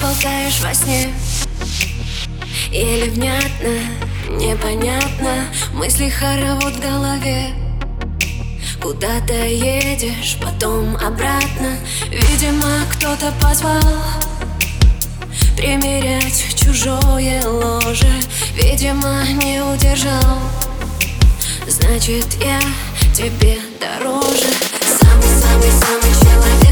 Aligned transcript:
Болтаешь 0.00 0.60
во 0.62 0.72
сне 0.72 1.12
Еле 2.70 3.10
внятно, 3.10 3.74
непонятно. 4.30 5.46
Мысли 5.72 6.08
хоровод 6.10 6.74
в 6.74 6.80
голове. 6.80 7.50
Куда 8.80 9.20
ты 9.26 9.32
едешь, 9.32 10.38
потом 10.40 10.96
обратно. 10.96 11.76
Видимо, 12.08 12.84
кто-то 12.92 13.32
позвал 13.42 14.27
Примерять 15.58 16.54
чужое 16.54 17.44
ложе. 17.44 18.12
Видимо, 18.54 19.24
не 19.42 19.60
удержал. 19.60 20.38
Значит, 21.66 22.26
я 22.40 22.60
тебе 23.12 23.58
дороже. 23.80 24.46
Самый-самый-самый 25.00 26.14
человек 26.22 26.67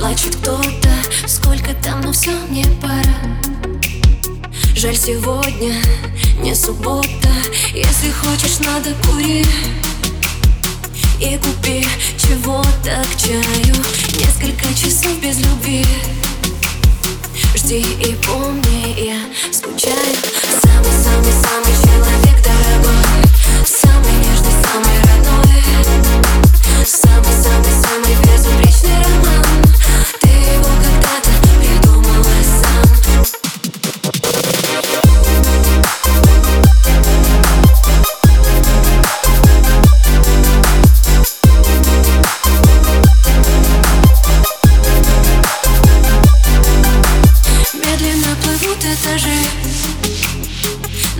плачет 0.00 0.34
кто-то. 0.36 0.90
Сколько 1.26 1.74
там, 1.74 2.00
но 2.00 2.12
все 2.12 2.30
мне 2.48 2.64
пора. 2.80 3.20
Жаль, 4.74 4.96
сегодня 4.96 5.74
не 6.38 6.54
суббота. 6.54 7.28
Если 7.74 8.10
хочешь, 8.10 8.58
надо 8.60 8.90
кури 9.04 9.44
И 11.20 11.36
купи 11.36 11.86
чего-то 12.16 13.04
к 13.12 13.20
чаю. 13.20 13.76
Несколько 14.18 14.66
часов 14.74 15.20
без 15.22 15.38
любви. 15.38 15.84
Жди 17.54 17.80
и 17.80 18.16
помни, 18.26 19.04
я 19.04 19.20
скучаю. 19.52 20.16
Самый-самый-самый 20.62 21.89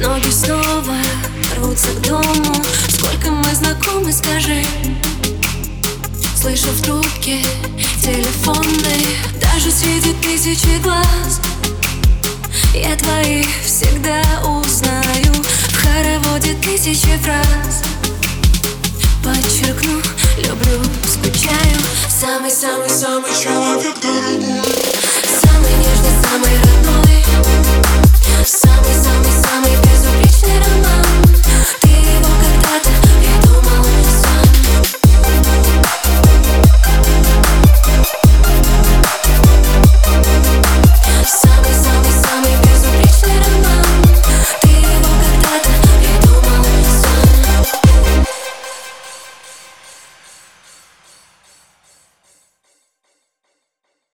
Ноги 0.01 0.31
снова 0.31 0.97
рвутся 1.57 1.89
к 1.89 2.01
дому. 2.01 2.55
Сколько 2.89 3.31
мы 3.31 3.55
знакомы, 3.55 4.11
скажи. 4.11 4.65
Слышу 6.41 6.69
в 6.69 6.81
трубке 6.81 7.43
телефонной 8.03 9.07
Даже 9.39 9.71
среди 9.71 10.15
тысячи 10.15 10.81
глаз 10.83 11.43
Я 12.75 12.97
твоих 12.97 13.47
всегда 13.63 14.23
узнаю. 14.43 15.35
В 15.69 15.77
хороводе 15.77 16.55
тысячи 16.55 17.19
фраз. 17.19 17.83
Подчеркну, 19.23 20.01
люблю, 20.39 20.83
скучаю. 21.07 21.77
Самый-самый-самый 22.09 23.31
Человек 23.39 23.97
дорогой 24.01 24.91